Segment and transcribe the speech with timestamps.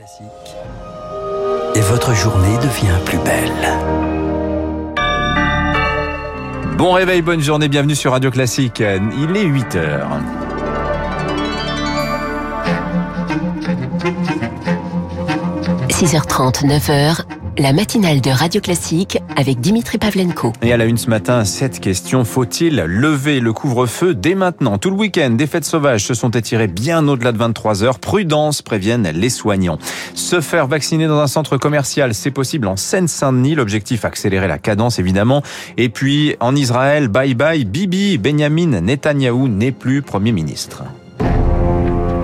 [0.00, 0.56] Classique.
[1.74, 3.52] Et votre journée devient plus belle.
[6.78, 8.80] Bon réveil, bonne journée, bienvenue sur Radio Classique.
[8.80, 10.08] Il est 8 heures.–
[15.90, 17.24] 6h30, 9h,
[17.60, 20.54] la matinale de Radio Classique avec Dimitri Pavlenko.
[20.62, 24.78] Et à la une ce matin, cette question, faut-il lever le couvre-feu dès maintenant?
[24.78, 27.98] Tout le week-end, des fêtes sauvages se sont étirées bien au-delà de 23 heures.
[27.98, 29.76] Prudence, préviennent les soignants.
[30.14, 33.56] Se faire vacciner dans un centre commercial, c'est possible en Seine-Saint-Denis.
[33.56, 35.42] L'objectif, accélérer la cadence évidemment.
[35.76, 40.84] Et puis en Israël, bye bye, Bibi, Benjamin Netanyahou n'est plus Premier ministre.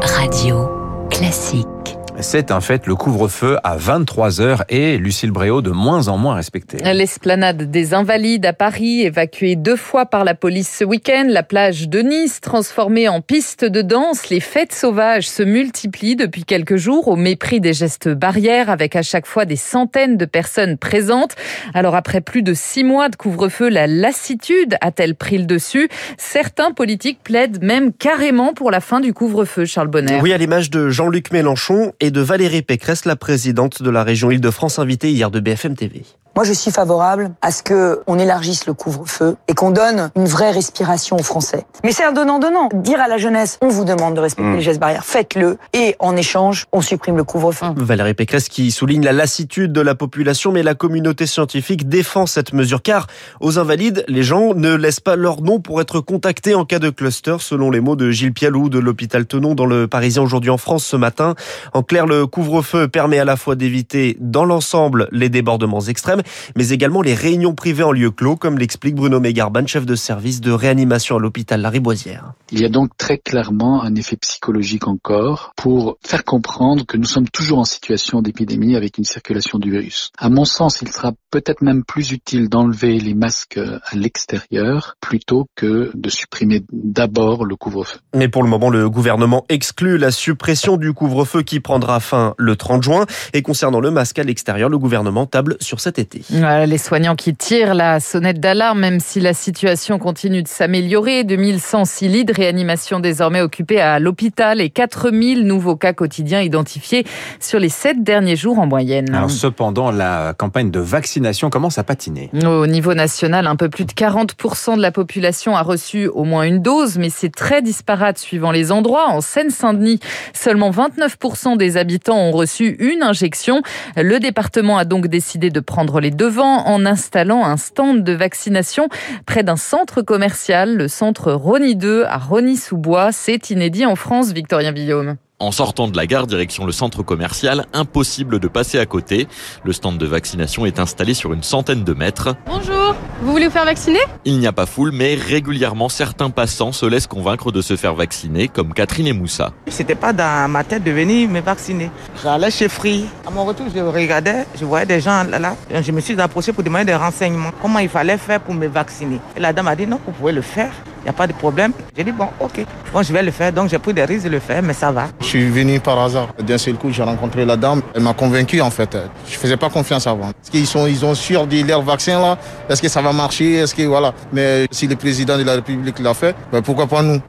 [0.00, 0.70] Radio
[1.10, 1.97] Classique.
[2.20, 6.34] C'est un fait, le couvre-feu à 23 heures et Lucille Bréau de moins en moins
[6.34, 6.78] respectée.
[6.92, 11.88] L'esplanade des Invalides à Paris, évacuée deux fois par la police ce week-end, la plage
[11.88, 17.06] de Nice transformée en piste de danse, les fêtes sauvages se multiplient depuis quelques jours
[17.06, 21.36] au mépris des gestes barrières avec à chaque fois des centaines de personnes présentes.
[21.72, 25.88] Alors après plus de six mois de couvre-feu, la lassitude a-t-elle pris le dessus?
[26.16, 30.18] Certains politiques plaident même carrément pour la fin du couvre-feu, Charles Bonner.
[30.20, 34.30] Oui, à l'image de Jean-Luc Mélenchon et de Valérie Pécresse, la présidente de la région
[34.30, 36.02] Île-de-France, invitée hier de BFM TV.
[36.38, 40.26] Moi, je suis favorable à ce que on élargisse le couvre-feu et qu'on donne une
[40.26, 41.66] vraie respiration aux Français.
[41.82, 42.68] Mais c'est un donnant-donnant.
[42.72, 44.54] Dire à la jeunesse, on vous demande de respecter mmh.
[44.54, 45.58] les gestes barrières, faites-le.
[45.72, 47.66] Et en échange, on supprime le couvre-feu.
[47.66, 47.82] Mmh.
[47.82, 52.52] Valérie Pécresse qui souligne la lassitude de la population, mais la communauté scientifique défend cette
[52.52, 53.08] mesure car
[53.40, 56.90] aux invalides, les gens ne laissent pas leur nom pour être contactés en cas de
[56.90, 60.58] cluster, selon les mots de Gilles Pialou de l'hôpital Tenon dans le Parisien aujourd'hui en
[60.58, 61.34] France ce matin.
[61.72, 66.22] En clair, le couvre-feu permet à la fois d'éviter dans l'ensemble les débordements extrêmes,
[66.56, 70.40] mais également les réunions privées en lieu clos, comme l'explique Bruno Mégarban, chef de service
[70.40, 72.32] de réanimation à l'hôpital Lariboisière.
[72.52, 77.04] Il y a donc très clairement un effet psychologique encore pour faire comprendre que nous
[77.04, 80.10] sommes toujours en situation d'épidémie avec une circulation du virus.
[80.18, 85.46] À mon sens, il sera peut-être même plus utile d'enlever les masques à l'extérieur plutôt
[85.54, 87.98] que de supprimer d'abord le couvre-feu.
[88.14, 92.56] Mais pour le moment, le gouvernement exclut la suppression du couvre-feu qui prendra fin le
[92.56, 93.06] 30 juin.
[93.32, 96.17] Et concernant le masque à l'extérieur, le gouvernement table sur cet été.
[96.30, 101.24] Les soignants qui tirent la sonnette d'alarme, même si la situation continue de s'améliorer.
[101.24, 107.04] 2106 lits de réanimation désormais occupés à l'hôpital et 4000 nouveaux cas quotidiens identifiés
[107.40, 109.14] sur les sept derniers jours en moyenne.
[109.14, 112.30] Alors cependant, la campagne de vaccination commence à patiner.
[112.44, 116.42] Au niveau national, un peu plus de 40% de la population a reçu au moins
[116.42, 119.08] une dose, mais c'est très disparate suivant les endroits.
[119.08, 120.00] En Seine-Saint-Denis,
[120.32, 123.62] seulement 29% des habitants ont reçu une injection.
[123.96, 128.88] Le département a donc décidé de prendre les devants en installant un stand de vaccination
[129.26, 133.12] près d'un centre commercial, le centre Rony 2 à Rony-sous-Bois.
[133.12, 135.16] C'est inédit en France, Victorien Guillaume.
[135.40, 139.28] En sortant de la gare direction le centre commercial, impossible de passer à côté.
[139.62, 142.34] Le stand de vaccination est installé sur une centaine de mètres.
[142.44, 144.00] Bonjour, vous voulez vous faire vacciner?
[144.24, 147.94] Il n'y a pas foule, mais régulièrement certains passants se laissent convaincre de se faire
[147.94, 149.52] vacciner, comme Catherine et Moussa.
[149.68, 151.92] C'était pas dans ma tête de venir me vacciner.
[152.20, 153.04] J'allais chez Free.
[153.24, 155.54] À mon retour, je regardais, je voyais des gens là, là.
[155.70, 157.52] Je me suis approché pour demander des renseignements.
[157.62, 159.20] Comment il fallait faire pour me vacciner?
[159.36, 160.72] Et la dame a dit non, vous pouvez le faire.
[161.00, 161.72] Il n'y a pas de problème.
[161.96, 162.64] J'ai dit bon, ok.
[162.92, 163.52] Bon, je vais le faire.
[163.52, 165.08] Donc j'ai pris des risques de le faire, mais ça va.
[165.20, 166.28] Je suis venu par hasard.
[166.38, 167.82] D'un seul coup, j'ai rencontré la dame.
[167.94, 168.96] Elle m'a convaincu en fait.
[169.28, 170.30] Je faisais pas confiance avant.
[170.30, 172.38] Est-ce qu'ils sont, ils ont sûr de leur vaccin là?
[172.68, 173.54] Est-ce que ça va marcher?
[173.54, 177.02] Est-ce que voilà Mais si le président de la République l'a fait, ben, pourquoi pas
[177.02, 177.20] nous?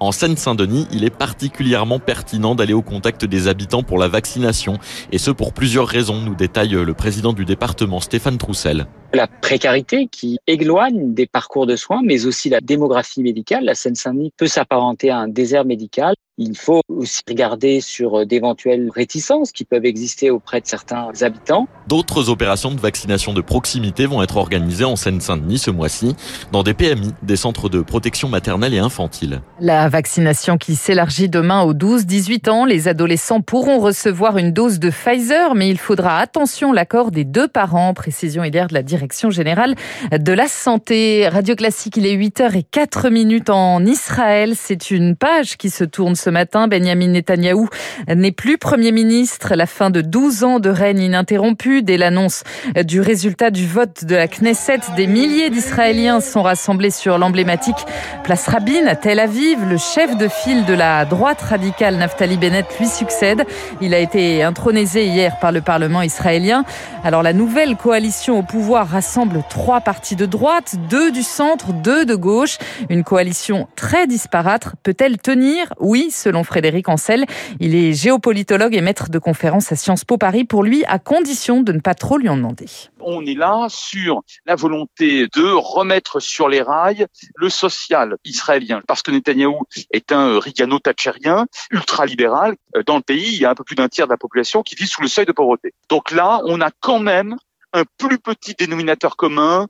[0.00, 4.78] En Seine-Saint-Denis, il est particulièrement pertinent d'aller au contact des habitants pour la vaccination,
[5.12, 8.86] et ce pour plusieurs raisons, nous détaille le président du département Stéphane Troussel.
[9.12, 13.64] La précarité qui éloigne des parcours de soins, mais aussi la démographie médicale.
[13.64, 16.14] La Seine-Saint-Denis peut s'apparenter à un désert médical.
[16.36, 21.68] Il faut aussi regarder sur d'éventuelles réticences qui peuvent exister auprès de certains habitants.
[21.86, 26.16] D'autres opérations de vaccination de proximité vont être organisées en Seine-Saint-Denis ce mois-ci
[26.50, 29.42] dans des PMI, des centres de protection maternelle et infantile.
[29.60, 34.90] La vaccination qui s'élargit demain aux 12-18 ans, les adolescents pourront recevoir une dose de
[34.90, 37.94] Pfizer, mais il faudra attention l'accord des deux parents.
[37.94, 39.76] Précision hier de la Direction générale
[40.10, 41.28] de la santé.
[41.28, 44.54] Radio Classique, il est 8h04 minutes en Israël.
[44.56, 46.68] C'est une page qui se tourne ce matin.
[46.68, 47.68] Benjamin Netanyahou
[48.08, 49.54] n'est plus Premier ministre.
[49.54, 51.82] La fin de 12 ans de règne ininterrompu.
[51.82, 52.44] Dès l'annonce
[52.84, 57.76] du résultat du vote de la Knesset, des milliers d'Israéliens sont rassemblés sur l'emblématique
[58.22, 59.58] place Rabin à Tel Aviv.
[59.68, 63.44] Le chef de file de la droite radicale, Naftali Bennett, lui succède.
[63.82, 66.64] Il a été intronisé hier par le Parlement israélien.
[67.04, 72.06] Alors la nouvelle coalition au pouvoir rassemble trois partis de droite, deux du centre, deux
[72.06, 72.56] de gauche.
[72.88, 74.68] Une coalition très disparate.
[74.82, 75.74] Peut-elle tenir?
[75.80, 77.26] Oui, selon Frédéric Ancel.
[77.60, 80.44] Il est géopolitologue et maître de conférence à Sciences Po Paris.
[80.44, 82.66] Pour lui, à condition de ne pas trop lui en demander.
[83.00, 87.06] On est là sur la volonté de remettre sur les rails
[87.36, 88.80] le social israélien.
[88.86, 92.54] Parce que Netanyahou est un rigano-thatcherien, ultra-libéral.
[92.86, 94.74] Dans le pays, il y a un peu plus d'un tiers de la population qui
[94.74, 95.74] vit sous le seuil de pauvreté.
[95.88, 97.36] Donc là, on a quand même
[97.72, 99.66] un plus petit dénominateur commun,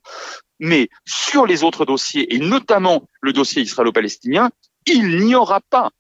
[0.60, 4.50] mais sur les autres dossiers, et notamment le dossier israélo-palestinien,
[4.86, 5.90] il n'y aura pas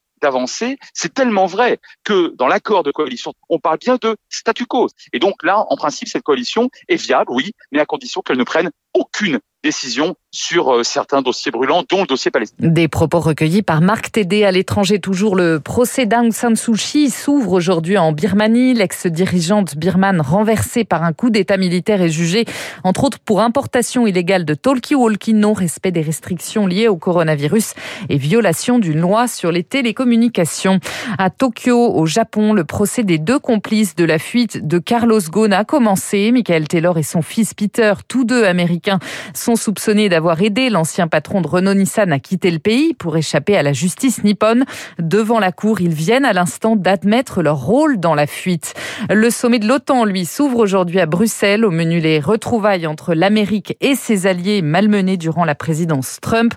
[0.92, 4.88] C'est tellement vrai que dans l'accord de coalition, on parle bien de statu quo.
[5.12, 8.44] Et donc là, en principe, cette coalition est viable, oui, mais à condition qu'elle ne
[8.44, 12.68] prenne aucune décision sur euh, certains dossiers brûlants, dont le dossier palestinien.
[12.68, 14.98] Des propos recueillis par Marc Tédé à l'étranger.
[14.98, 18.74] Toujours le procès d'Aung San Suu Kyi s'ouvre aujourd'hui en Birmanie.
[18.74, 22.44] L'ex-dirigeante birmane renversée par un coup d'État militaire est jugée,
[22.82, 27.72] entre autres, pour importation illégale de talkie-walkie, non-respect des restrictions liées au coronavirus
[28.10, 30.78] et violation d'une loi sur les télécommunications.
[31.16, 35.54] À Tokyo, au Japon, le procès des deux complices de la fuite de Carlos Ghosn
[35.54, 36.32] a commencé.
[36.32, 38.83] Michael Taylor et son fils Peter, tous deux américains,
[39.34, 43.62] sont soupçonnés d'avoir aidé l'ancien patron de Renault-Nissan à quitter le pays pour échapper à
[43.62, 44.64] la justice nippone.
[44.98, 48.74] Devant la cour, ils viennent à l'instant d'admettre leur rôle dans la fuite.
[49.10, 51.64] Le sommet de l'OTAN, lui, s'ouvre aujourd'hui à Bruxelles.
[51.64, 56.54] Au menu, les retrouvailles entre l'Amérique et ses alliés malmenés durant la présidence Trump.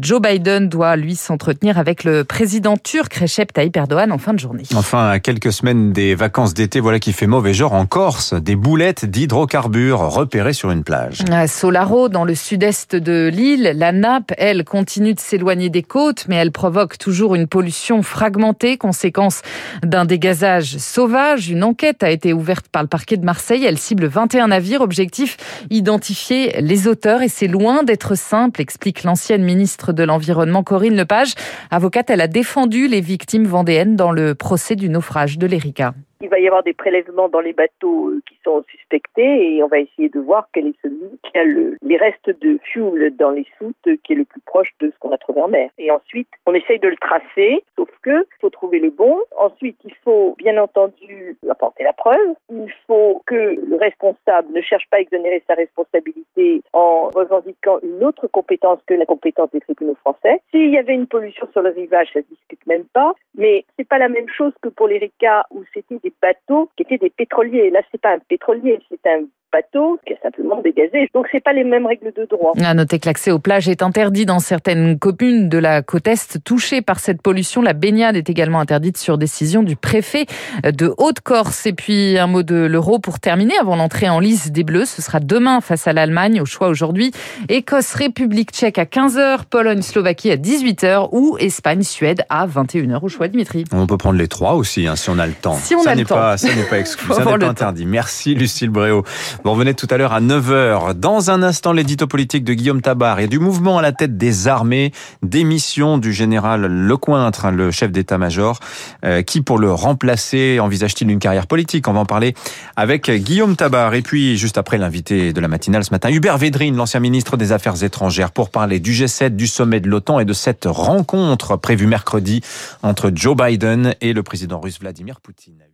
[0.00, 4.38] Joe Biden doit, lui, s'entretenir avec le président turc Recep Tayyip Erdogan en fin de
[4.38, 4.64] journée.
[4.74, 8.34] Enfin, à quelques semaines des vacances d'été, voilà qui fait mauvais genre en Corse.
[8.34, 11.18] Des boulettes d'hydrocarbures repérées sur une plage.
[11.30, 16.34] À Dans le sud-est de l'île, la nappe, elle, continue de s'éloigner des côtes, mais
[16.34, 19.42] elle provoque toujours une pollution fragmentée, conséquence
[19.84, 21.48] d'un dégazage sauvage.
[21.48, 23.64] Une enquête a été ouverte par le parquet de Marseille.
[23.64, 24.80] Elle cible 21 navires.
[24.80, 25.36] Objectif,
[25.70, 27.22] identifier les auteurs.
[27.22, 31.34] Et c'est loin d'être simple, explique l'ancienne ministre de l'Environnement Corinne Lepage.
[31.70, 35.94] Avocate, elle a défendu les victimes vendéennes dans le procès du naufrage de l'Erika.
[36.22, 39.78] Il va y avoir des prélèvements dans les bateaux qui sont suspectés et on va
[39.78, 43.46] essayer de voir quel est celui qui a le, les restes de fuel dans les
[43.58, 45.70] soutes qui est le plus proche de ce qu'on a trouvé en mer.
[45.78, 49.18] Et ensuite, on essaye de le tracer, sauf que faut trouver le bon.
[49.38, 52.34] Ensuite, il faut bien entendu apporter la preuve.
[52.50, 58.04] Il faut que le responsable ne cherche pas à exonérer sa responsabilité en revendiquant une
[58.04, 60.42] autre compétence que la compétence des tribunaux français.
[60.50, 63.14] S'il y avait une pollution sur le rivage, ça se discute même pas.
[63.36, 66.98] Mais c'est pas la même chose que pour l'Erika où c'était des bateaux qui étaient
[66.98, 67.70] des pétroliers.
[67.70, 71.08] Là, c'est pas un pétrolier, c'est un bateau qui a simplement dégazé.
[71.14, 72.52] Donc c'est pas les mêmes règles de droit.
[72.62, 76.42] À noter que l'accès aux plages est interdit dans certaines communes de la côte est
[76.44, 77.62] touchées par cette pollution.
[77.62, 80.26] La baignade est également interdite sur décision du préfet
[80.64, 81.66] de Haute-Corse.
[81.66, 84.86] Et puis un mot de l'euro pour terminer avant l'entrée en lice des Bleus.
[84.86, 86.40] Ce sera demain face à l'Allemagne.
[86.40, 87.12] Au choix aujourd'hui,
[87.48, 93.00] Écosse, République tchèque à 15h, Pologne, Slovaquie à 18h ou Espagne, Suède à 21h.
[93.02, 93.64] Au choix, Dimitri.
[93.72, 95.54] On peut prendre les trois aussi hein, si on a le temps.
[95.54, 96.14] Si on ça a le n'est temps.
[96.14, 97.86] pas, ça n'est pas exclu, ça n'est pas interdit.
[97.86, 99.04] Merci Lucille Bréau.
[99.42, 100.92] Vous revenez tout à l'heure à 9h.
[100.92, 104.48] Dans un instant, l'édito politique de Guillaume Tabar et du mouvement à la tête des
[104.48, 104.92] armées,
[105.22, 108.60] démission du général Lecointre, le chef d'état-major,
[109.02, 111.88] euh, qui pour le remplacer envisage-t-il une carrière politique?
[111.88, 112.34] On va en parler
[112.76, 113.94] avec Guillaume Tabar.
[113.94, 117.52] Et puis, juste après l'invité de la matinale ce matin, Hubert Védrine, l'ancien ministre des
[117.52, 121.86] Affaires étrangères, pour parler du G7, du sommet de l'OTAN et de cette rencontre prévue
[121.86, 122.42] mercredi
[122.82, 125.69] entre Joe Biden et le président russe Vladimir Poutine.